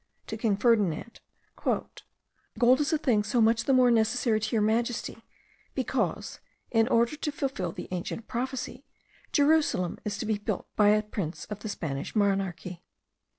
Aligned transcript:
to 0.25 0.35
King 0.35 0.57
Ferdinand, 0.57 1.19
"gold 1.63 2.79
is 2.79 2.91
a 2.91 2.97
thing 2.97 3.21
so 3.23 3.39
much 3.39 3.65
the 3.65 3.71
more 3.71 3.91
necessary 3.91 4.39
to 4.39 4.55
your 4.55 4.61
majesty, 4.63 5.19
because, 5.75 6.39
in 6.71 6.87
order 6.87 7.15
to 7.15 7.31
fulfil 7.31 7.71
the 7.71 7.87
ancient 7.91 8.27
prophecy, 8.27 8.83
Jerusalem 9.31 9.99
is 10.03 10.17
to 10.17 10.25
be 10.25 10.33
rebuilt 10.39 10.65
by 10.75 10.89
a 10.89 11.03
prince 11.03 11.45
of 11.51 11.59
the 11.59 11.69
Spanish 11.69 12.15
monarchy. 12.15 12.81